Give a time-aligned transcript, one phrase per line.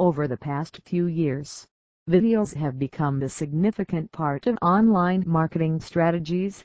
[0.00, 1.66] Over the past few years,
[2.08, 6.64] videos have become a significant part of online marketing strategies.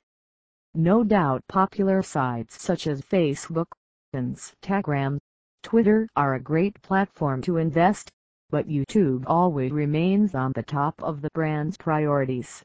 [0.76, 3.66] No doubt popular sites such as Facebook,
[4.14, 5.18] Instagram,
[5.64, 8.12] Twitter are a great platform to invest,
[8.52, 12.62] but YouTube always remains on the top of the brand's priorities.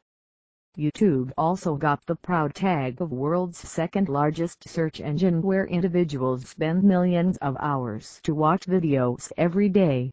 [0.77, 6.85] YouTube also got the proud tag of world's second largest search engine where individuals spend
[6.85, 10.11] millions of hours to watch videos every day.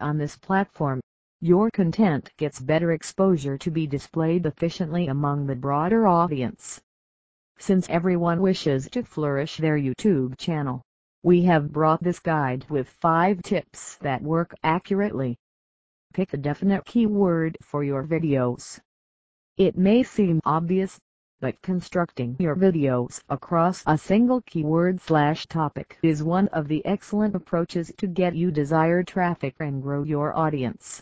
[0.00, 1.00] On this platform,
[1.40, 6.80] your content gets better exposure to be displayed efficiently among the broader audience.
[7.58, 10.82] Since everyone wishes to flourish their YouTube channel,
[11.22, 15.36] we have brought this guide with 5 tips that work accurately.
[16.14, 18.78] Pick a definite keyword for your videos.
[19.56, 20.98] It may seem obvious,
[21.40, 27.34] but constructing your videos across a single keyword slash topic is one of the excellent
[27.34, 31.00] approaches to get you desired traffic and grow your audience.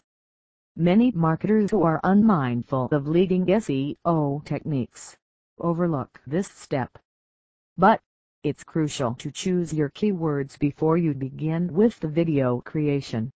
[0.77, 5.17] Many marketers who are unmindful of leading SEO techniques
[5.59, 6.98] overlook this step.
[7.78, 8.03] But,
[8.43, 13.31] it's crucial to choose your keywords before you begin with the video creation.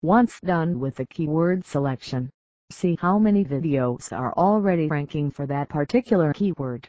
[0.00, 2.30] Once done with the keyword selection,
[2.72, 6.88] see how many videos are already ranking for that particular keyword.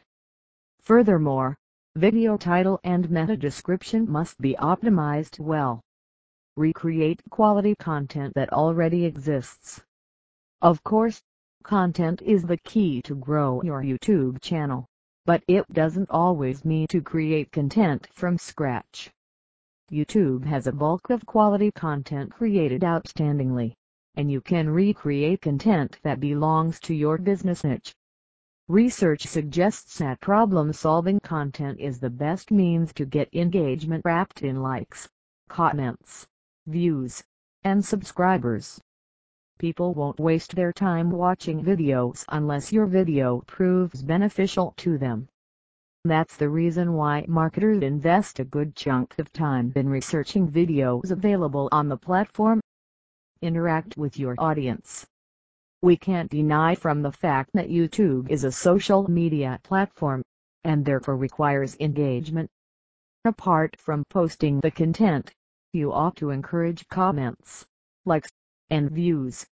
[0.82, 1.56] Furthermore,
[1.96, 5.82] video title and meta description must be optimized well.
[6.58, 9.82] Recreate quality content that already exists.
[10.62, 11.22] Of course,
[11.64, 14.88] content is the key to grow your YouTube channel,
[15.26, 19.12] but it doesn't always mean to create content from scratch.
[19.92, 23.76] YouTube has a bulk of quality content created outstandingly
[24.16, 27.96] and you can recreate content that belongs to your business niche.
[28.68, 35.10] Research suggests that problem-solving content is the best means to get engagement wrapped in likes,
[35.50, 36.28] comments,
[36.68, 37.24] views,
[37.64, 38.80] and subscribers.
[39.60, 45.28] People won't waste their time watching videos unless your video proves beneficial to them.
[46.06, 51.70] That's the reason why marketers invest a good chunk of time in researching videos available
[51.72, 52.62] on the platform
[53.44, 55.06] interact with your audience.
[55.82, 60.24] We can't deny from the fact that YouTube is a social media platform,
[60.64, 62.50] and therefore requires engagement.
[63.26, 65.32] Apart from posting the content,
[65.74, 67.66] you ought to encourage comments,
[68.06, 68.30] likes,
[68.70, 69.46] and views.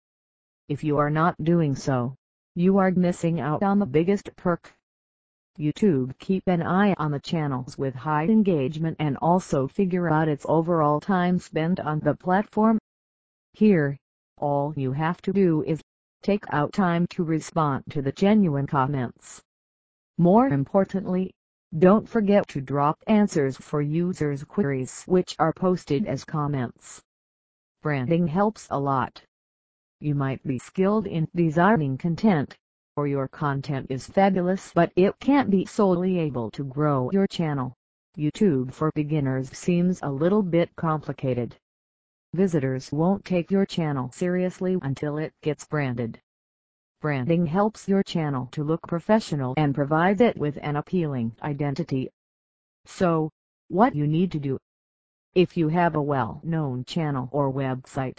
[0.69, 2.15] If you are not doing so,
[2.55, 4.73] you are missing out on the biggest perk.
[5.59, 10.47] YouTube keep an eye on the channels with high engagement and also figure out its
[10.49, 12.79] overall time spent on the platform.
[13.53, 13.99] Here,
[14.37, 15.83] all you have to do is
[16.23, 19.43] take out time to respond to the genuine comments.
[20.17, 21.33] More importantly,
[21.79, 27.03] don't forget to drop answers for users' queries which are posted as comments.
[27.83, 29.23] Branding helps a lot.
[29.99, 32.57] You might be skilled in designing content,
[32.97, 37.75] or your content is fabulous but it can't be solely able to grow your channel.
[38.17, 41.57] YouTube for beginners seems a little bit complicated.
[42.33, 46.21] Visitors won't take your channel seriously until it gets branded.
[47.01, 52.09] Branding helps your channel to look professional and provides it with an appealing identity.
[52.85, 53.31] So,
[53.67, 54.59] what you need to do.
[55.35, 58.19] If you have a well-known channel or website,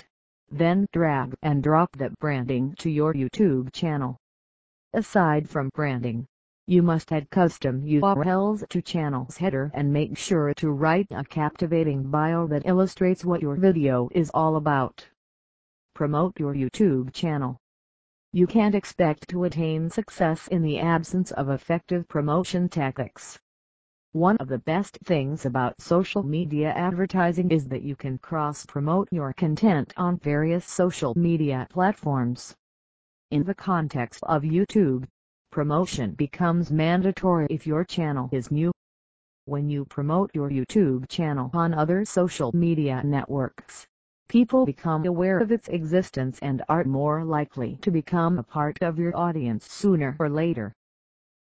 [0.49, 4.17] then drag and drop that branding to your YouTube channel.
[4.93, 6.27] Aside from branding,
[6.67, 12.09] you must add custom URLs to channel's header and make sure to write a captivating
[12.09, 15.07] bio that illustrates what your video is all about.
[15.93, 17.57] Promote your YouTube channel.
[18.31, 23.37] You can't expect to attain success in the absence of effective promotion tactics.
[24.13, 29.33] One of the best things about social media advertising is that you can cross-promote your
[29.33, 32.55] content on various social media platforms.
[33.31, 35.07] In the context of YouTube,
[35.51, 38.71] Promotion becomes mandatory if your channel is new.
[39.43, 43.85] When you promote your YouTube channel on other social media networks,
[44.29, 48.97] people become aware of its existence and are more likely to become a part of
[48.97, 50.71] your audience sooner or later.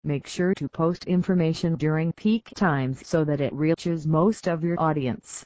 [0.05, 4.81] Make sure to post information during peak times so that it reaches most of your
[4.81, 5.45] audience.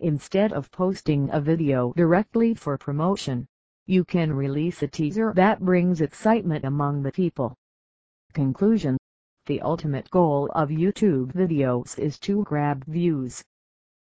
[0.00, 3.46] Instead of posting a video directly for promotion,
[3.84, 7.54] you can release a teaser that brings excitement among the people.
[8.34, 8.96] Conclusion
[9.46, 13.44] The ultimate goal of YouTube videos is to grab views.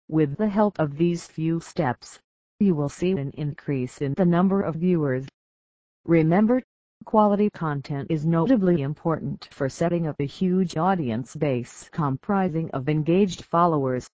[0.09, 2.19] With the help of these few steps,
[2.59, 5.26] you will see an increase in the number of viewers.
[6.06, 6.62] Remember,
[7.05, 13.44] quality content is notably important for setting up a huge audience base comprising of engaged
[13.44, 14.09] followers.